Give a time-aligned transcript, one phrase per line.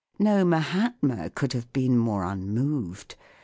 [0.17, 3.13] No Mahatma could have been more unmoved.